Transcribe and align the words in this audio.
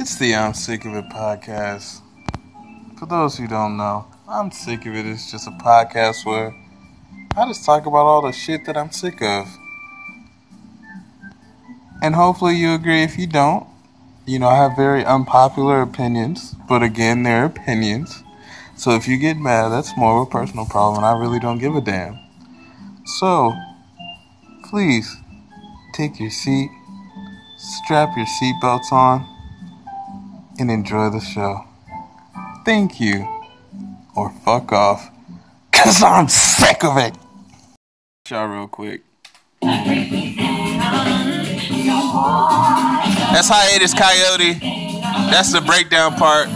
It's 0.00 0.16
the 0.16 0.34
I'm 0.34 0.54
Sick 0.54 0.86
of 0.86 0.94
It 0.94 1.10
podcast. 1.10 2.00
For 2.98 3.04
those 3.04 3.36
who 3.36 3.46
don't 3.46 3.76
know, 3.76 4.06
I'm 4.26 4.50
Sick 4.50 4.86
of 4.86 4.96
It 4.96 5.04
It's 5.04 5.30
just 5.30 5.46
a 5.46 5.50
podcast 5.50 6.24
where 6.24 6.56
I 7.36 7.46
just 7.46 7.66
talk 7.66 7.84
about 7.84 8.06
all 8.06 8.22
the 8.22 8.32
shit 8.32 8.64
that 8.64 8.78
I'm 8.78 8.92
sick 8.92 9.20
of. 9.20 9.46
And 12.00 12.14
hopefully 12.14 12.56
you 12.56 12.72
agree 12.72 13.02
if 13.02 13.18
you 13.18 13.26
don't. 13.26 13.66
You 14.24 14.38
know, 14.38 14.48
I 14.48 14.56
have 14.56 14.74
very 14.74 15.04
unpopular 15.04 15.82
opinions, 15.82 16.54
but 16.66 16.82
again, 16.82 17.22
they're 17.22 17.44
opinions. 17.44 18.24
So 18.76 18.92
if 18.92 19.06
you 19.06 19.18
get 19.18 19.36
mad, 19.36 19.68
that's 19.68 19.94
more 19.98 20.22
of 20.22 20.28
a 20.28 20.30
personal 20.30 20.64
problem, 20.64 21.04
and 21.04 21.04
I 21.04 21.12
really 21.20 21.38
don't 21.38 21.58
give 21.58 21.76
a 21.76 21.82
damn. 21.82 22.18
So, 23.04 23.52
please 24.70 25.14
take 25.92 26.18
your 26.18 26.30
seat, 26.30 26.70
strap 27.58 28.16
your 28.16 28.24
seatbelts 28.24 28.92
on, 28.92 29.39
and 30.60 30.70
enjoy 30.70 31.08
the 31.08 31.20
show. 31.20 31.64
Thank 32.64 33.00
you. 33.00 33.26
Or 34.14 34.30
fuck 34.44 34.70
off. 34.72 35.10
Cause 35.72 36.02
I'm 36.02 36.28
sick 36.28 36.84
of 36.84 36.98
it. 36.98 37.16
Y'all 38.28 38.46
real 38.46 38.68
quick. 38.68 39.02
That's 43.32 43.48
Hiatus 43.48 43.94
Kaiyote. 43.94 44.60
That's 45.30 45.52
the 45.52 45.62
breakdown 45.62 46.14
part. 46.16 46.48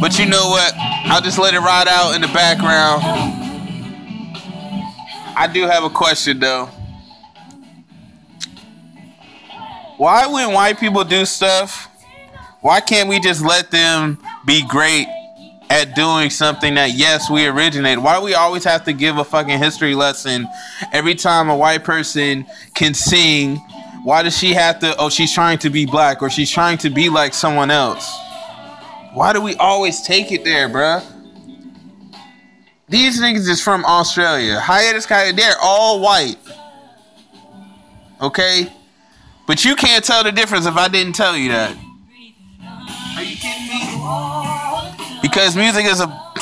But 0.00 0.18
you 0.18 0.26
know 0.26 0.48
what? 0.48 0.72
I'll 0.76 1.20
just 1.20 1.38
let 1.38 1.52
it 1.52 1.60
ride 1.60 1.88
out 1.88 2.14
in 2.14 2.22
the 2.22 2.28
background. 2.28 3.02
I 5.36 5.46
do 5.52 5.66
have 5.66 5.84
a 5.84 5.90
question 5.90 6.40
though. 6.40 6.70
Why 10.02 10.26
when 10.26 10.52
white 10.52 10.80
people 10.80 11.04
do 11.04 11.24
stuff, 11.24 11.88
why 12.60 12.80
can't 12.80 13.08
we 13.08 13.20
just 13.20 13.40
let 13.40 13.70
them 13.70 14.18
be 14.44 14.66
great 14.66 15.06
at 15.70 15.94
doing 15.94 16.28
something 16.28 16.74
that 16.74 16.94
yes 16.94 17.30
we 17.30 17.46
originated? 17.46 18.02
Why 18.02 18.18
do 18.18 18.24
we 18.24 18.34
always 18.34 18.64
have 18.64 18.82
to 18.86 18.92
give 18.92 19.18
a 19.18 19.24
fucking 19.24 19.60
history 19.60 19.94
lesson 19.94 20.48
every 20.92 21.14
time 21.14 21.50
a 21.50 21.56
white 21.56 21.84
person 21.84 22.44
can 22.74 22.94
sing? 22.94 23.58
Why 24.02 24.24
does 24.24 24.36
she 24.36 24.54
have 24.54 24.80
to? 24.80 24.92
Oh, 24.98 25.08
she's 25.08 25.32
trying 25.32 25.58
to 25.58 25.70
be 25.70 25.86
black 25.86 26.20
or 26.20 26.30
she's 26.30 26.50
trying 26.50 26.78
to 26.78 26.90
be 26.90 27.08
like 27.08 27.32
someone 27.32 27.70
else. 27.70 28.12
Why 29.12 29.32
do 29.32 29.40
we 29.40 29.54
always 29.54 30.02
take 30.02 30.32
it 30.32 30.42
there, 30.42 30.68
bruh? 30.68 31.04
These 32.88 33.20
niggas 33.20 33.48
is 33.48 33.62
from 33.62 33.84
Australia. 33.84 34.58
Hiatus 34.58 35.06
Kaiyote, 35.06 35.36
they're 35.36 35.54
all 35.62 36.00
white. 36.00 36.38
Okay? 38.20 38.68
But 39.52 39.66
you 39.66 39.76
can't 39.76 40.02
tell 40.02 40.24
the 40.24 40.32
difference 40.32 40.64
if 40.64 40.78
I 40.78 40.88
didn't 40.88 41.12
tell 41.12 41.36
you 41.36 41.50
that. 41.50 41.76
Are 43.18 43.22
you 43.22 43.36
kidding 43.36 43.68
me? 43.68 45.18
Because 45.20 45.54
music 45.54 45.84
is 45.84 46.00
a. 46.00 46.06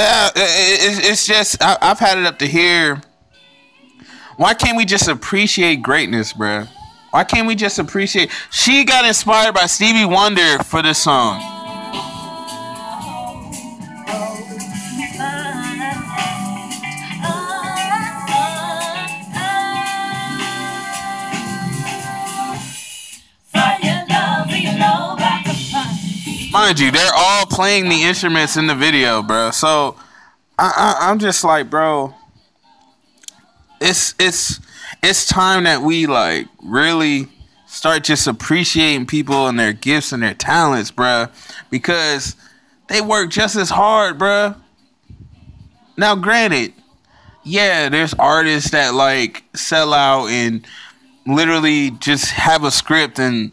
Uh, 0.00 0.30
it's 0.36 1.26
just, 1.26 1.60
I, 1.60 1.76
have 1.80 1.98
had 1.98 2.18
it 2.18 2.24
up 2.24 2.38
to 2.38 2.46
here. 2.46 3.02
Why 4.36 4.54
can't 4.54 4.76
we 4.76 4.84
just 4.84 5.08
appreciate 5.08 5.82
greatness, 5.82 6.32
bruh? 6.32 6.68
Why 7.10 7.24
can't 7.24 7.48
we 7.48 7.56
just 7.56 7.80
appreciate? 7.80 8.30
She 8.52 8.84
got 8.84 9.04
inspired 9.04 9.54
by 9.54 9.66
Stevie 9.66 10.04
Wonder 10.04 10.62
for 10.62 10.82
this 10.82 11.02
song. 11.02 11.57
Mind 26.68 26.80
you, 26.80 26.90
they're 26.90 27.14
all 27.14 27.46
playing 27.46 27.88
the 27.88 28.02
instruments 28.02 28.58
in 28.58 28.66
the 28.66 28.74
video, 28.74 29.22
bro. 29.22 29.52
So 29.52 29.96
I, 30.58 30.98
I, 31.00 31.08
I'm 31.08 31.18
just 31.18 31.42
like, 31.42 31.70
bro, 31.70 32.14
it's 33.80 34.14
it's 34.18 34.60
it's 35.02 35.26
time 35.26 35.64
that 35.64 35.80
we 35.80 36.04
like 36.04 36.46
really 36.62 37.28
start 37.66 38.04
just 38.04 38.26
appreciating 38.26 39.06
people 39.06 39.46
and 39.46 39.58
their 39.58 39.72
gifts 39.72 40.12
and 40.12 40.22
their 40.22 40.34
talents, 40.34 40.90
bro, 40.90 41.28
because 41.70 42.36
they 42.88 43.00
work 43.00 43.30
just 43.30 43.56
as 43.56 43.70
hard, 43.70 44.18
bro. 44.18 44.54
Now, 45.96 46.16
granted, 46.16 46.74
yeah, 47.44 47.88
there's 47.88 48.12
artists 48.12 48.72
that 48.72 48.92
like 48.92 49.42
sell 49.54 49.94
out 49.94 50.26
and 50.26 50.66
literally 51.26 51.92
just 51.92 52.32
have 52.32 52.62
a 52.62 52.70
script 52.70 53.18
and 53.18 53.52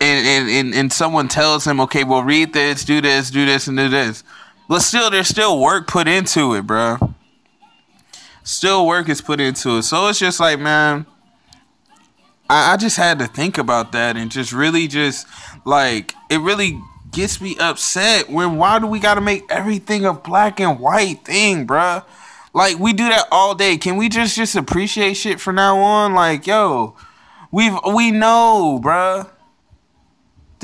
and, 0.00 0.48
and, 0.48 0.74
and 0.74 0.92
someone 0.92 1.28
tells 1.28 1.66
him, 1.66 1.80
okay, 1.80 2.04
well, 2.04 2.22
read 2.22 2.52
this, 2.52 2.84
do 2.84 3.00
this, 3.00 3.30
do 3.30 3.44
this, 3.44 3.66
and 3.66 3.76
do 3.76 3.88
this. 3.88 4.22
But 4.68 4.80
still, 4.80 5.10
there's 5.10 5.28
still 5.28 5.60
work 5.60 5.88
put 5.88 6.08
into 6.08 6.54
it, 6.54 6.66
bruh 6.66 7.14
still 8.44 8.86
work 8.86 9.08
is 9.08 9.20
put 9.20 9.40
into 9.40 9.78
it. 9.78 9.82
So 9.82 10.06
it's 10.08 10.18
just 10.18 10.38
like, 10.38 10.60
man, 10.60 11.06
I, 12.48 12.74
I 12.74 12.76
just 12.76 12.96
had 12.96 13.18
to 13.18 13.26
think 13.26 13.58
about 13.58 13.92
that 13.92 14.16
and 14.16 14.30
just 14.30 14.52
really 14.52 14.86
just 14.86 15.26
like 15.64 16.14
it 16.30 16.38
really 16.38 16.80
gets 17.10 17.40
me 17.40 17.56
upset 17.58 18.28
when 18.28 18.56
why 18.56 18.78
do 18.78 18.86
we 18.86 19.00
gotta 19.00 19.20
make 19.20 19.44
everything 19.50 20.04
a 20.04 20.12
black 20.12 20.60
and 20.60 20.78
white 20.78 21.24
thing, 21.24 21.66
bruh? 21.66 22.04
Like 22.52 22.78
we 22.78 22.92
do 22.92 23.08
that 23.08 23.26
all 23.32 23.54
day. 23.54 23.76
Can 23.76 23.96
we 23.96 24.08
just 24.08 24.36
just 24.36 24.54
appreciate 24.54 25.14
shit 25.14 25.40
from 25.40 25.56
now 25.56 25.78
on? 25.78 26.14
Like, 26.14 26.46
yo, 26.46 26.94
we've 27.50 27.76
we 27.92 28.10
know, 28.12 28.80
bruh. 28.82 29.30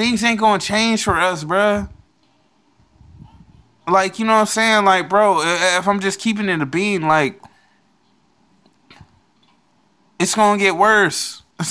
Things 0.00 0.24
ain't 0.24 0.40
gonna 0.40 0.58
change 0.58 1.04
for 1.04 1.20
us, 1.20 1.44
bruh. 1.44 1.86
Like, 3.86 4.18
you 4.18 4.24
know 4.24 4.32
what 4.32 4.38
I'm 4.38 4.46
saying? 4.46 4.86
Like, 4.86 5.10
bro, 5.10 5.42
if 5.42 5.86
I'm 5.86 6.00
just 6.00 6.18
keeping 6.18 6.48
it 6.48 6.62
a 6.62 6.64
bean, 6.64 7.02
like, 7.02 7.38
it's 10.18 10.34
gonna 10.34 10.58
get 10.58 10.76
worse. 10.76 11.42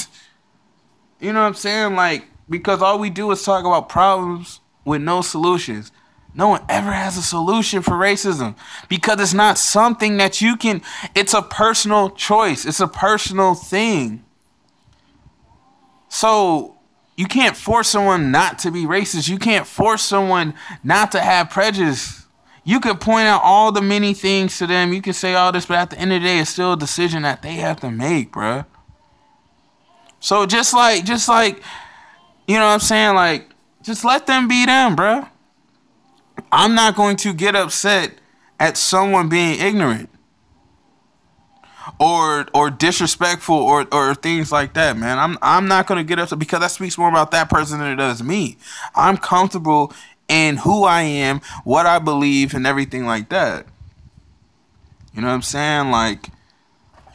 you 1.19 1.33
know 1.33 1.41
what 1.41 1.47
I'm 1.47 1.53
saying? 1.55 1.95
Like, 1.95 2.27
because 2.47 2.83
all 2.83 2.99
we 2.99 3.09
do 3.09 3.31
is 3.31 3.41
talk 3.41 3.65
about 3.65 3.89
problems 3.89 4.59
with 4.85 5.01
no 5.01 5.21
solutions. 5.21 5.91
No 6.35 6.49
one 6.49 6.61
ever 6.69 6.91
has 6.91 7.17
a 7.17 7.23
solution 7.23 7.81
for 7.81 7.93
racism 7.93 8.55
because 8.89 9.19
it's 9.19 9.33
not 9.33 9.57
something 9.57 10.17
that 10.17 10.39
you 10.39 10.55
can, 10.55 10.83
it's 11.15 11.33
a 11.33 11.41
personal 11.41 12.11
choice, 12.11 12.63
it's 12.67 12.79
a 12.79 12.87
personal 12.87 13.55
thing. 13.55 14.23
So, 16.09 16.75
you 17.19 17.25
can't 17.25 17.57
force 17.57 17.89
someone 17.89 18.31
not 18.31 18.59
to 18.59 18.71
be 18.71 18.85
racist. 18.85 19.27
You 19.27 19.37
can't 19.37 19.67
force 19.67 20.03
someone 20.03 20.53
not 20.85 21.11
to 21.11 21.19
have 21.19 21.49
prejudice. 21.49 22.25
You 22.63 22.79
can 22.79 22.95
point 22.95 23.27
out 23.27 23.41
all 23.43 23.73
the 23.73 23.81
many 23.81 24.13
things 24.13 24.57
to 24.59 24.67
them. 24.67 24.93
You 24.93 25.01
can 25.01 25.11
say 25.11 25.35
all 25.35 25.51
this, 25.51 25.65
but 25.65 25.75
at 25.75 25.89
the 25.89 25.99
end 25.99 26.13
of 26.13 26.21
the 26.21 26.27
day, 26.29 26.39
it's 26.39 26.51
still 26.51 26.71
a 26.71 26.77
decision 26.77 27.23
that 27.23 27.41
they 27.41 27.55
have 27.55 27.81
to 27.81 27.91
make, 27.91 28.31
bruh. 28.31 28.65
So 30.21 30.45
just 30.45 30.73
like, 30.73 31.03
just 31.03 31.27
like, 31.27 31.61
you 32.47 32.55
know 32.55 32.67
what 32.67 32.71
I'm 32.71 32.79
saying? 32.79 33.15
Like, 33.15 33.49
just 33.83 34.05
let 34.05 34.25
them 34.25 34.47
be 34.47 34.65
them, 34.65 34.95
bruh. 34.95 35.29
I'm 36.53 36.73
not 36.73 36.95
going 36.95 37.17
to 37.17 37.33
get 37.33 37.53
upset 37.53 38.13
at 38.61 38.77
someone 38.77 39.27
being 39.27 39.59
ignorant 39.59 40.09
or 41.99 42.47
or 42.53 42.69
disrespectful 42.69 43.55
or 43.55 43.87
or 43.91 44.15
things 44.15 44.51
like 44.51 44.73
that, 44.73 44.97
man. 44.97 45.17
I'm 45.17 45.37
I'm 45.41 45.67
not 45.67 45.87
gonna 45.87 46.03
get 46.03 46.19
upset 46.19 46.39
because 46.39 46.59
that 46.59 46.71
speaks 46.71 46.97
more 46.97 47.09
about 47.09 47.31
that 47.31 47.49
person 47.49 47.79
than 47.79 47.91
it 47.91 47.95
does 47.95 48.21
me. 48.21 48.57
I'm 48.95 49.17
comfortable 49.17 49.93
in 50.27 50.57
who 50.57 50.83
I 50.83 51.01
am, 51.01 51.41
what 51.63 51.85
I 51.85 51.99
believe, 51.99 52.53
and 52.53 52.65
everything 52.65 53.05
like 53.05 53.29
that. 53.29 53.65
You 55.13 55.21
know 55.21 55.27
what 55.27 55.33
I'm 55.33 55.41
saying? 55.41 55.91
Like, 55.91 56.29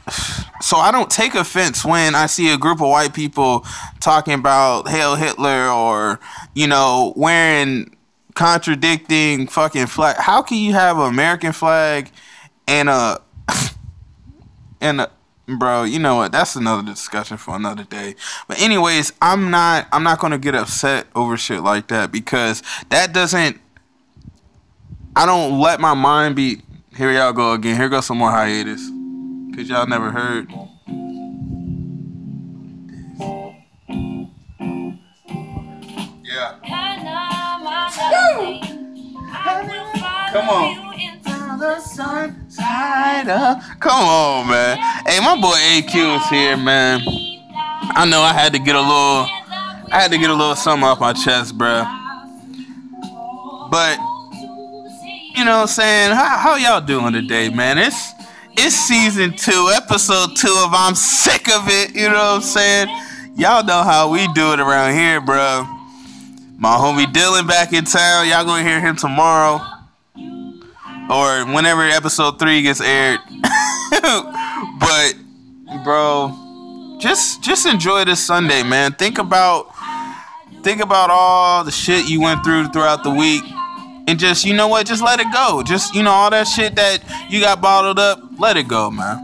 so 0.61 0.77
I 0.77 0.91
don't 0.91 1.11
take 1.11 1.35
offense 1.35 1.85
when 1.85 2.15
I 2.15 2.27
see 2.27 2.53
a 2.53 2.59
group 2.59 2.81
of 2.81 2.89
white 2.89 3.15
people 3.15 3.65
talking 4.01 4.35
about 4.35 4.89
Hail 4.89 5.15
Hitler 5.15 5.69
or, 5.69 6.21
you 6.55 6.67
know, 6.67 7.13
wearing 7.17 7.97
contradicting 8.35 9.47
fucking 9.47 9.87
flag. 9.87 10.17
How 10.19 10.43
can 10.43 10.59
you 10.59 10.73
have 10.73 10.99
an 10.99 11.09
American 11.09 11.53
flag 11.53 12.11
and 12.67 12.89
a 12.89 13.21
and 14.85 15.01
a 15.01 15.11
bro 15.47 15.83
you 15.83 15.99
know 15.99 16.17
what? 16.17 16.33
That's 16.33 16.55
another 16.57 16.83
discussion 16.83 17.37
for 17.37 17.57
another 17.57 17.85
day. 17.85 18.15
But 18.47 18.61
anyways 18.61 19.13
i'm 19.21 19.51
not 19.51 19.89
i'm 19.93 20.03
not 20.03 20.21
gonna 20.21 20.39
get 20.39 20.55
upset 20.55 21.07
over 21.15 21.37
shit 21.37 21.63
like 21.63 21.89
that 21.89 22.13
because 22.13 22.63
that 22.91 23.13
doesn't 23.13 23.61
i 25.17 25.27
don't 25.27 25.59
let 25.59 25.81
my 25.81 25.95
mind 25.95 26.37
be 26.37 26.63
here 26.97 27.11
y'all 27.11 27.33
go 27.33 27.55
again. 27.55 27.77
Here 27.77 27.89
goes 27.89 28.07
some 28.07 28.19
more 28.19 28.31
hiatus. 28.31 28.89
Because 29.51 29.69
y'all 29.69 29.87
never 29.87 30.13
heard. 30.13 30.49
Yeah. 36.23 36.59
Come 40.33 40.49
on 40.49 40.85
Come 43.85 44.03
on, 44.03 44.49
man. 44.49 44.79
Hey, 45.07 45.21
my 45.21 45.39
boy 45.39 45.53
AQ 45.53 46.17
is 46.17 46.29
here, 46.31 46.57
man. 46.57 47.03
I 47.05 48.07
know 48.09 48.23
I 48.23 48.33
had 48.33 48.55
to 48.55 48.59
get 48.59 48.75
a 48.75 48.81
little, 48.81 49.29
I 49.93 50.01
had 50.01 50.11
to 50.13 50.17
get 50.17 50.31
a 50.31 50.33
little 50.33 50.57
something 50.57 50.89
off 50.89 51.01
my 51.01 51.13
chest, 51.13 51.59
bruh. 51.59 51.85
But 53.71 53.99
you 55.37 55.45
know 55.45 55.57
what 55.57 55.61
I'm 55.61 55.67
saying? 55.67 56.13
How, 56.13 56.39
how 56.39 56.57
y'all 56.57 56.81
doing 56.81 57.13
today, 57.13 57.51
man? 57.51 57.77
It's 57.77 58.13
it's 58.53 58.75
season 58.75 59.37
two, 59.37 59.71
episode 59.75 60.35
two 60.35 60.57
of 60.65 60.73
I'm 60.73 60.95
sick 60.95 61.51
of 61.51 61.69
it. 61.69 61.95
You 61.95 62.09
know 62.09 62.15
what 62.15 62.37
I'm 62.37 62.41
saying? 62.41 62.89
Y'all 63.37 63.65
know 63.65 63.83
how 63.83 64.09
we 64.09 64.27
do 64.33 64.55
it 64.55 64.61
around 64.61 64.95
here, 64.95 65.21
bro. 65.21 65.65
My 66.57 66.75
homie 66.77 67.05
Dylan 67.05 67.47
back 67.47 67.75
in 67.75 67.85
town. 67.85 68.29
Y'all 68.29 68.47
gonna 68.47 68.63
hear 68.63 68.81
him 68.81 68.97
tomorrow. 68.97 69.61
Or 71.11 71.45
whenever 71.53 71.83
episode 71.83 72.39
three 72.39 72.63
gets 72.63 72.81
aired. 72.81 73.21
but 74.81 75.15
bro, 75.85 76.97
just 77.01 77.43
just 77.43 77.67
enjoy 77.67 78.05
this 78.05 78.25
Sunday, 78.25 78.63
man. 78.63 78.93
Think 78.93 79.19
about 79.19 79.73
think 80.63 80.81
about 80.81 81.11
all 81.11 81.63
the 81.65 81.71
shit 81.71 82.09
you 82.09 82.21
went 82.21 82.43
through 82.43 82.69
throughout 82.69 83.05
the 83.05 83.11
week 83.11 83.45
and 84.09 84.19
just 84.19 84.45
you 84.45 84.55
know 84.55 84.69
what 84.69 84.87
just 84.87 85.03
let 85.03 85.21
it 85.21 85.33
go. 85.33 85.63
Just 85.63 85.95
you 85.95 86.03
know 86.03 86.11
all 86.11 86.31
that 86.31 86.45
shit 86.45 86.75
that 86.77 86.99
you 87.31 87.41
got 87.41 87.61
bottled 87.61 87.99
up 87.99 88.21
let 88.39 88.57
it 88.57 88.69
go 88.69 88.91
man. 88.91 89.19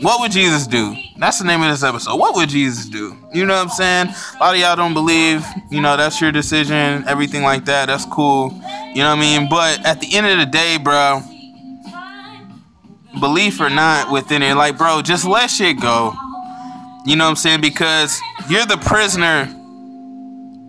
What 0.00 0.20
would 0.20 0.32
jesus 0.32 0.66
do? 0.66 0.96
That's 1.18 1.38
the 1.38 1.44
name 1.44 1.62
of 1.62 1.70
this 1.70 1.82
episode. 1.82 2.16
What 2.16 2.34
would 2.34 2.48
jesus 2.48 2.86
do? 2.86 3.16
You 3.32 3.46
know 3.46 3.54
what 3.54 3.62
i'm 3.62 3.68
saying? 3.68 4.08
A 4.36 4.38
lot 4.40 4.54
of 4.54 4.60
y'all 4.60 4.76
don't 4.76 4.94
believe 4.94 5.44
you 5.70 5.80
know 5.80 5.96
that's 5.96 6.20
your 6.20 6.32
decision 6.32 7.04
everything 7.06 7.42
like 7.42 7.64
that. 7.66 7.86
That's 7.86 8.04
cool. 8.06 8.50
You 8.94 9.02
know 9.02 9.10
what 9.10 9.18
i 9.18 9.38
mean? 9.38 9.48
But 9.48 9.84
at 9.86 10.00
the 10.00 10.14
end 10.14 10.26
of 10.26 10.38
the 10.38 10.46
day 10.46 10.78
bro 10.78 11.22
belief 13.20 13.60
or 13.60 13.70
not 13.70 14.10
within 14.10 14.42
it 14.42 14.54
like 14.54 14.78
bro 14.78 15.02
just 15.02 15.24
let 15.24 15.50
shit 15.50 15.80
go 15.80 16.14
you 17.04 17.16
know 17.16 17.24
what 17.24 17.30
i'm 17.30 17.36
saying 17.36 17.60
because 17.60 18.20
you're 18.48 18.66
the 18.66 18.78
prisoner 18.78 19.42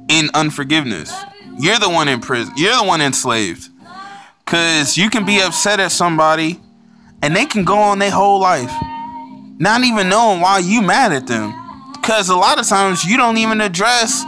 in 0.10 0.30
unforgiveness 0.34 1.14
you're 1.58 1.80
the 1.80 1.90
one 1.90 2.08
in 2.08 2.20
prison. 2.20 2.54
You're 2.58 2.78
the 2.78 2.84
one 2.84 3.02
enslaved. 3.02 3.70
Cause 4.46 4.98
you 4.98 5.10
can 5.10 5.26
be 5.26 5.40
upset 5.40 5.80
at 5.80 5.92
somebody 5.92 6.60
and 7.22 7.36
they 7.36 7.46
can 7.46 7.64
go 7.64 7.78
on 7.78 8.00
their 8.00 8.12
whole 8.12 8.40
life 8.40 8.72
not 9.58 9.84
even 9.84 10.10
knowing 10.10 10.42
why 10.42 10.60
you 10.60 10.82
mad 10.82 11.14
at 11.14 11.28
them. 11.28 11.54
Cause 12.02 12.30
a 12.30 12.36
lot 12.36 12.60
of 12.60 12.68
times 12.68 13.06
you 13.06 13.16
don't 13.16 13.38
even 13.38 13.62
address 13.62 14.24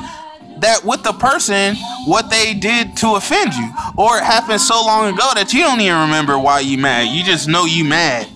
that 0.60 0.86
with 0.86 1.04
the 1.04 1.12
person 1.14 1.76
what 2.06 2.30
they 2.30 2.54
did 2.54 2.96
to 2.98 3.16
offend 3.16 3.54
you. 3.54 3.70
Or 3.98 4.18
it 4.18 4.24
happened 4.24 4.62
so 4.62 4.84
long 4.86 5.14
ago 5.14 5.30
that 5.36 5.54
you 5.54 5.62
don't 5.62 5.82
even 5.82 6.02
remember 6.02 6.38
why 6.38 6.60
you 6.62 6.78
mad. 6.78 7.08
You 7.08 7.24
just 7.24 7.48
know 7.48 7.66
you 7.66 7.84
mad. 7.84 8.28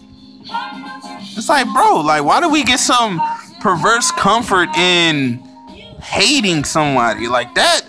It's 1.38 1.50
like, 1.50 1.68
bro, 1.71 2.01
like 2.01 2.24
why 2.24 2.42
do 2.42 2.50
we 2.50 2.63
get 2.63 2.80
some 2.80 3.21
perverse 3.62 4.12
comfort 4.12 4.69
in 4.75 5.38
hating 6.01 6.63
somebody? 6.63 7.27
Like 7.27 7.56
that 7.56 7.81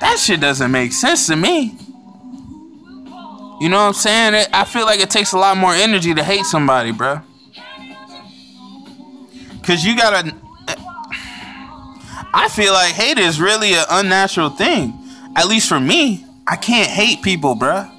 that 0.00 0.18
shit 0.18 0.40
doesn't 0.40 0.70
make 0.70 0.92
sense 0.92 1.26
to 1.28 1.36
me. 1.36 1.76
You 3.60 3.68
know 3.68 3.78
what 3.78 3.86
I'm 3.86 3.92
saying? 3.94 4.46
I 4.52 4.64
feel 4.64 4.84
like 4.84 5.00
it 5.00 5.10
takes 5.10 5.32
a 5.32 5.38
lot 5.38 5.56
more 5.56 5.72
energy 5.72 6.12
to 6.12 6.22
hate 6.22 6.44
somebody, 6.44 6.92
bro. 6.92 7.20
Cause 9.62 9.84
you 9.84 9.96
gotta. 9.96 10.34
I 12.36 12.48
feel 12.50 12.72
like 12.72 12.92
hate 12.92 13.18
is 13.18 13.40
really 13.40 13.74
an 13.74 13.84
unnatural 13.88 14.50
thing. 14.50 15.03
At 15.36 15.48
least 15.48 15.68
for 15.68 15.80
me, 15.80 16.24
I 16.46 16.56
can't 16.56 16.88
hate 16.88 17.22
people, 17.22 17.54
bro. 17.54 17.90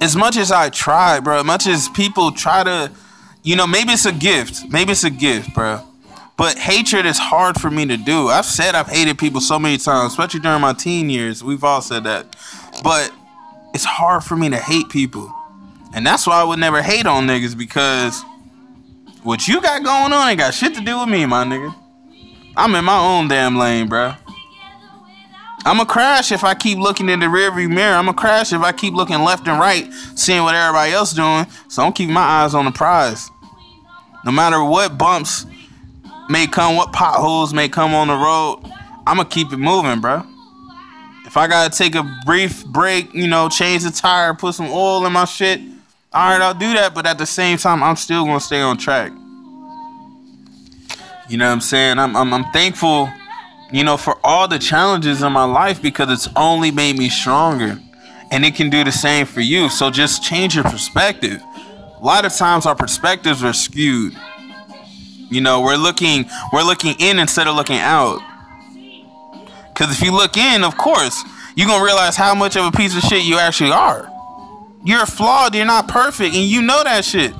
As 0.00 0.16
much 0.16 0.36
as 0.36 0.50
I 0.50 0.70
try. 0.70 1.18
As 1.18 1.44
much 1.44 1.66
as 1.66 1.88
people 1.90 2.32
try 2.32 2.64
to, 2.64 2.90
you 3.42 3.56
know, 3.56 3.66
maybe 3.66 3.92
it's 3.92 4.06
a 4.06 4.12
gift. 4.12 4.68
Maybe 4.68 4.92
it's 4.92 5.04
a 5.04 5.10
gift, 5.10 5.54
bro. 5.54 5.82
But 6.36 6.58
hatred 6.58 7.06
is 7.06 7.18
hard 7.18 7.58
for 7.58 7.70
me 7.70 7.86
to 7.86 7.96
do. 7.96 8.28
I've 8.28 8.44
said 8.44 8.74
I've 8.74 8.88
hated 8.88 9.18
people 9.18 9.40
so 9.40 9.58
many 9.58 9.78
times, 9.78 10.12
especially 10.12 10.40
during 10.40 10.60
my 10.60 10.74
teen 10.74 11.08
years. 11.08 11.42
We've 11.42 11.64
all 11.64 11.80
said 11.80 12.04
that. 12.04 12.36
But 12.82 13.10
it's 13.72 13.84
hard 13.84 14.22
for 14.22 14.36
me 14.36 14.50
to 14.50 14.58
hate 14.58 14.90
people. 14.90 15.32
And 15.94 16.06
that's 16.06 16.26
why 16.26 16.40
I 16.40 16.44
would 16.44 16.58
never 16.58 16.82
hate 16.82 17.06
on 17.06 17.26
niggas 17.26 17.56
because 17.56 18.22
what 19.22 19.48
you 19.48 19.62
got 19.62 19.82
going 19.82 20.12
on 20.12 20.28
ain't 20.28 20.38
got 20.38 20.52
shit 20.52 20.74
to 20.74 20.82
do 20.82 21.00
with 21.00 21.08
me, 21.08 21.24
my 21.24 21.44
nigga. 21.44 21.74
I'm 22.54 22.74
in 22.74 22.84
my 22.84 22.98
own 22.98 23.28
damn 23.28 23.56
lane, 23.56 23.88
bro. 23.88 24.14
I'm 25.66 25.78
gonna 25.78 25.88
crash 25.88 26.30
if 26.30 26.44
I 26.44 26.54
keep 26.54 26.78
looking 26.78 27.08
in 27.08 27.18
the 27.18 27.26
rearview 27.26 27.68
mirror. 27.68 27.96
I'm 27.96 28.04
gonna 28.04 28.16
crash 28.16 28.52
if 28.52 28.62
I 28.62 28.70
keep 28.70 28.94
looking 28.94 29.18
left 29.18 29.48
and 29.48 29.58
right, 29.58 29.92
seeing 30.14 30.44
what 30.44 30.54
everybody 30.54 30.92
else 30.92 31.12
doing. 31.12 31.44
So 31.66 31.82
I'm 31.82 31.92
keeping 31.92 32.14
my 32.14 32.20
eyes 32.20 32.54
on 32.54 32.66
the 32.66 32.70
prize. 32.70 33.28
No 34.24 34.30
matter 34.30 34.62
what 34.62 34.96
bumps 34.96 35.44
may 36.28 36.46
come, 36.46 36.76
what 36.76 36.92
potholes 36.92 37.52
may 37.52 37.68
come 37.68 37.94
on 37.94 38.06
the 38.06 38.14
road, 38.14 38.60
I'm 39.08 39.16
gonna 39.16 39.28
keep 39.28 39.52
it 39.52 39.56
moving, 39.56 40.00
bro. 40.00 40.22
If 41.24 41.36
I 41.36 41.48
gotta 41.48 41.76
take 41.76 41.96
a 41.96 42.08
brief 42.24 42.64
break, 42.66 43.12
you 43.12 43.26
know, 43.26 43.48
change 43.48 43.82
the 43.82 43.90
tire, 43.90 44.34
put 44.34 44.54
some 44.54 44.68
oil 44.70 45.04
in 45.04 45.12
my 45.12 45.24
shit, 45.24 45.60
all 46.12 46.30
right, 46.30 46.40
I'll 46.40 46.54
do 46.54 46.74
that. 46.74 46.94
But 46.94 47.06
at 47.06 47.18
the 47.18 47.26
same 47.26 47.58
time, 47.58 47.82
I'm 47.82 47.96
still 47.96 48.24
gonna 48.24 48.38
stay 48.38 48.60
on 48.60 48.76
track. 48.78 49.10
You 51.28 51.38
know 51.38 51.46
what 51.46 51.54
I'm 51.54 51.60
saying? 51.60 51.98
I'm, 51.98 52.16
I'm, 52.16 52.32
I'm 52.32 52.44
thankful, 52.52 53.10
you 53.72 53.84
know, 53.84 53.96
for 53.96 54.18
all 54.22 54.48
the 54.48 54.58
challenges 54.58 55.22
in 55.22 55.32
my 55.32 55.44
life 55.44 55.82
because 55.82 56.10
it's 56.10 56.28
only 56.36 56.70
made 56.70 56.98
me 56.98 57.08
stronger. 57.08 57.78
And 58.30 58.44
it 58.44 58.54
can 58.54 58.70
do 58.70 58.82
the 58.84 58.92
same 58.92 59.26
for 59.26 59.40
you. 59.40 59.68
So 59.68 59.90
just 59.90 60.22
change 60.22 60.54
your 60.54 60.64
perspective. 60.64 61.42
A 61.42 62.04
lot 62.04 62.24
of 62.24 62.34
times 62.34 62.66
our 62.66 62.74
perspectives 62.74 63.42
are 63.44 63.52
skewed. 63.52 64.16
You 65.30 65.40
know, 65.40 65.60
we're 65.60 65.76
looking 65.76 66.26
we're 66.52 66.62
looking 66.62 66.94
in 66.98 67.18
instead 67.18 67.46
of 67.46 67.56
looking 67.56 67.78
out. 67.78 68.20
Cause 69.74 69.90
if 69.90 70.02
you 70.02 70.12
look 70.12 70.36
in, 70.36 70.64
of 70.64 70.76
course, 70.76 71.22
you're 71.56 71.66
gonna 71.66 71.84
realize 71.84 72.16
how 72.16 72.34
much 72.34 72.56
of 72.56 72.64
a 72.64 72.72
piece 72.72 72.96
of 72.96 73.02
shit 73.02 73.24
you 73.24 73.38
actually 73.38 73.72
are. 73.72 74.10
You're 74.84 75.06
flawed, 75.06 75.54
you're 75.54 75.66
not 75.66 75.88
perfect, 75.88 76.34
and 76.34 76.44
you 76.44 76.62
know 76.62 76.82
that 76.84 77.04
shit. 77.04 77.34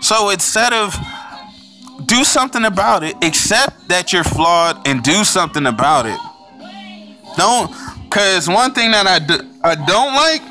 So 0.00 0.30
instead 0.30 0.72
of 0.72 0.96
do 2.10 2.24
something 2.24 2.64
about 2.64 3.04
it, 3.04 3.14
accept 3.22 3.86
that 3.86 4.12
you're 4.12 4.24
flawed 4.24 4.84
and 4.86 5.00
do 5.04 5.22
something 5.22 5.64
about 5.64 6.06
it. 6.06 6.18
Don't 7.36 7.72
cause 8.10 8.48
one 8.48 8.74
thing 8.74 8.90
that 8.90 9.06
I, 9.06 9.20
do, 9.20 9.48
I 9.62 9.76
don't 9.76 10.16
like 10.16 10.42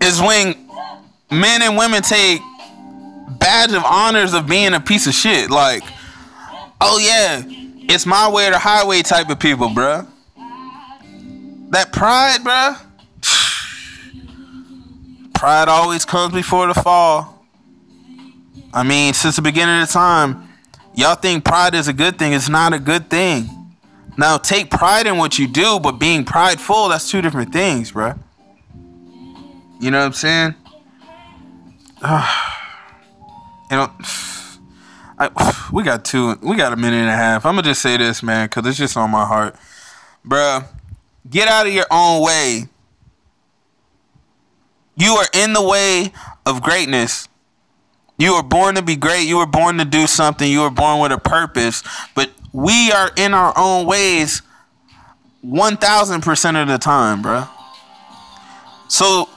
is 0.00 0.20
when 0.20 0.54
men 1.32 1.62
and 1.62 1.76
women 1.76 2.00
take 2.00 2.40
badge 3.40 3.72
of 3.72 3.82
honors 3.84 4.34
of 4.34 4.46
being 4.46 4.72
a 4.72 4.78
piece 4.80 5.08
of 5.08 5.14
shit. 5.14 5.50
Like, 5.50 5.82
oh 6.80 6.98
yeah, 6.98 7.42
it's 7.92 8.06
my 8.06 8.30
way 8.30 8.46
or 8.46 8.52
the 8.52 8.60
highway 8.60 9.02
type 9.02 9.28
of 9.28 9.40
people, 9.40 9.68
bruh. 9.68 10.06
That 11.70 11.92
pride, 11.92 12.42
bruh. 12.42 12.80
Pride 15.34 15.68
always 15.68 16.04
comes 16.04 16.32
before 16.32 16.68
the 16.68 16.74
fall. 16.74 17.44
I 18.72 18.84
mean, 18.84 19.12
since 19.12 19.34
the 19.36 19.42
beginning 19.42 19.80
of 19.80 19.88
the 19.88 19.92
time, 19.92 20.45
y'all 20.96 21.14
think 21.14 21.44
pride 21.44 21.74
is 21.74 21.86
a 21.86 21.92
good 21.92 22.18
thing. 22.18 22.32
It's 22.32 22.48
not 22.48 22.72
a 22.72 22.78
good 22.80 23.08
thing. 23.08 23.48
Now, 24.18 24.38
take 24.38 24.70
pride 24.70 25.06
in 25.06 25.18
what 25.18 25.38
you 25.38 25.46
do, 25.46 25.78
but 25.78 25.92
being 25.92 26.24
prideful, 26.24 26.88
that's 26.88 27.10
two 27.10 27.20
different 27.20 27.52
things, 27.52 27.92
bruh. 27.92 28.18
You 29.78 29.90
know 29.90 29.98
what 29.98 30.06
I'm 30.06 30.12
saying? 30.14 30.54
you 33.70 33.76
know, 33.76 33.92
I, 35.18 35.68
we 35.72 35.82
got 35.82 36.04
two, 36.04 36.36
we 36.42 36.56
got 36.56 36.72
a 36.72 36.76
minute 36.76 36.96
and 36.96 37.08
a 37.08 37.14
half. 37.14 37.44
I'm 37.44 37.54
gonna 37.54 37.68
just 37.68 37.82
say 37.82 37.96
this, 37.98 38.22
man, 38.22 38.46
because 38.48 38.66
it's 38.66 38.78
just 38.78 38.96
on 38.96 39.10
my 39.10 39.24
heart, 39.24 39.56
bruh. 40.26 40.66
Get 41.28 41.48
out 41.48 41.66
of 41.66 41.72
your 41.72 41.86
own 41.90 42.24
way. 42.24 42.68
You 44.96 45.12
are 45.14 45.26
in 45.34 45.52
the 45.52 45.62
way 45.62 46.12
of 46.46 46.62
greatness. 46.62 47.28
You 48.18 48.36
were 48.36 48.42
born 48.42 48.76
to 48.76 48.82
be 48.82 48.96
great. 48.96 49.26
You 49.26 49.38
were 49.38 49.46
born 49.46 49.78
to 49.78 49.84
do 49.84 50.06
something. 50.06 50.50
You 50.50 50.60
were 50.60 50.70
born 50.70 51.00
with 51.00 51.12
a 51.12 51.18
purpose. 51.18 51.82
But 52.14 52.30
we 52.52 52.90
are 52.90 53.10
in 53.16 53.34
our 53.34 53.52
own 53.56 53.86
ways 53.86 54.42
1000% 55.44 56.62
of 56.62 56.68
the 56.68 56.78
time, 56.78 57.22
bruh. 57.22 57.48
So 58.88 59.28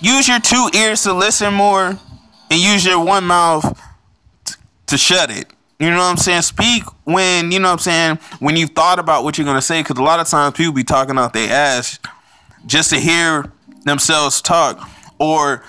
use 0.00 0.28
your 0.28 0.40
two 0.40 0.68
ears 0.74 1.02
to 1.04 1.12
listen 1.12 1.54
more 1.54 1.98
and 2.50 2.60
use 2.60 2.84
your 2.84 3.02
one 3.02 3.24
mouth 3.24 3.80
to 4.86 4.98
shut 4.98 5.30
it. 5.30 5.48
You 5.78 5.90
know 5.90 5.98
what 5.98 6.04
I'm 6.04 6.16
saying? 6.16 6.42
Speak 6.42 6.84
when, 7.04 7.52
you 7.52 7.58
know 7.58 7.68
what 7.68 7.72
I'm 7.72 7.78
saying, 7.78 8.18
when 8.38 8.56
you've 8.56 8.70
thought 8.70 8.98
about 8.98 9.24
what 9.24 9.38
you're 9.38 9.44
going 9.44 9.56
to 9.56 9.62
say. 9.62 9.80
Because 9.80 9.98
a 9.98 10.02
lot 10.02 10.20
of 10.20 10.28
times 10.28 10.56
people 10.56 10.72
be 10.72 10.84
talking 10.84 11.18
out 11.18 11.32
their 11.32 11.52
ass 11.52 11.98
just 12.66 12.90
to 12.90 12.96
hear 12.96 13.50
themselves 13.84 14.40
talk 14.40 14.88
or 15.18 15.62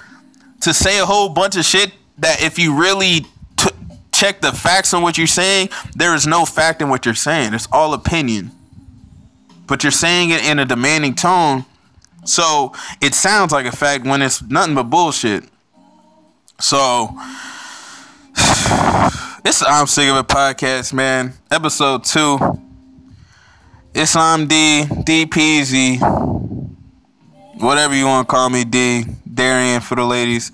to 0.62 0.74
say 0.74 1.00
a 1.00 1.06
whole 1.06 1.30
bunch 1.30 1.56
of 1.56 1.66
shit 1.66 1.94
that 2.18 2.42
if 2.42 2.58
you 2.58 2.80
really 2.80 3.26
t- 3.58 3.70
check 4.14 4.42
the 4.42 4.52
facts 4.52 4.94
on 4.94 5.02
what 5.02 5.18
you're 5.18 5.28
saying, 5.28 5.70
there 5.96 6.16
is 6.16 6.26
no 6.26 6.46
fact 6.46 6.82
in 6.82 6.90
what 6.90 7.06
you're 7.06 7.16
saying. 7.16 7.54
It's 7.54 7.68
all 7.72 7.94
opinion. 7.94 8.52
But 9.68 9.84
you're 9.84 9.92
saying 9.92 10.30
it 10.30 10.46
in 10.46 10.60
a 10.60 10.66
demanding 10.66 11.16
tone. 11.16 11.66
So 12.24 12.74
it 13.02 13.14
sounds 13.14 13.52
like 13.52 13.66
a 13.66 13.72
fact 13.72 14.06
when 14.06 14.22
it's 14.22 14.42
nothing 14.42 14.76
but 14.76 14.84
bullshit. 14.84 15.44
So 16.60 17.10
It's 19.48 19.62
I'm 19.64 19.86
sick 19.86 20.10
of 20.10 20.18
it 20.18 20.28
podcast, 20.28 20.92
man. 20.92 21.34
Episode 21.52 22.04
two. 22.04 22.40
I'm 23.96 24.48
D 24.48 24.86
D 25.04 25.28
Peasy, 25.28 26.00
whatever 27.62 27.94
you 27.94 28.08
want 28.08 28.28
to 28.28 28.32
call 28.32 28.50
me, 28.50 28.64
D 28.64 29.06
Darian 29.36 29.82
for 29.82 29.96
the 29.96 30.06
ladies, 30.06 30.52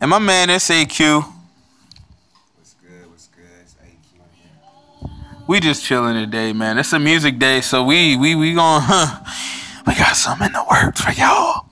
and 0.00 0.08
my 0.08 0.18
man 0.18 0.50
S 0.50 0.70
A 0.70 0.84
Q. 0.84 1.20
What's 2.56 2.74
good? 2.74 3.10
What's 3.10 3.28
good? 3.28 3.44
It's 3.62 3.74
AQ. 3.74 5.10
We 5.46 5.60
just 5.60 5.84
chilling 5.84 6.14
today, 6.14 6.52
man. 6.52 6.78
It's 6.78 6.92
a 6.92 6.98
music 6.98 7.38
day, 7.38 7.60
so 7.60 7.84
we 7.84 8.16
we 8.16 8.34
we 8.34 8.54
going 8.54 8.80
huh, 8.84 9.24
we 9.86 9.94
got 9.94 10.16
something 10.16 10.46
in 10.46 10.52
the 10.52 10.64
works 10.70 11.00
for 11.00 11.12
y'all. 11.12 11.66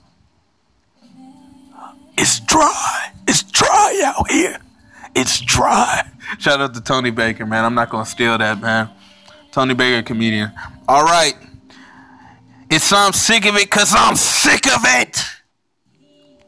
It's 2.17 2.39
dry. 2.41 3.11
It's 3.27 3.43
dry 3.43 4.01
out 4.05 4.29
here. 4.29 4.59
It's 5.15 5.39
dry. 5.39 6.09
Shout 6.39 6.61
out 6.61 6.73
to 6.73 6.81
Tony 6.81 7.11
Baker, 7.11 7.45
man. 7.45 7.65
I'm 7.65 7.75
not 7.75 7.89
gonna 7.89 8.05
steal 8.05 8.37
that, 8.37 8.59
man. 8.59 8.89
Tony 9.51 9.73
Baker, 9.73 10.03
comedian. 10.03 10.51
All 10.87 11.03
right. 11.03 11.35
It's 12.69 12.91
I'm 12.91 13.13
sick 13.13 13.45
of 13.45 13.55
it, 13.55 13.69
cause 13.69 13.93
I'm 13.95 14.15
sick 14.15 14.65
of 14.67 14.81
it. 14.83 15.23